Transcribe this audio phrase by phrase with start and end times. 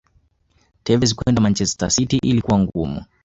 [0.83, 3.05] Tevez kwenda manchester city ilikuwa ngumu